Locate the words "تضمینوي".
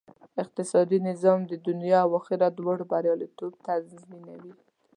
3.67-4.53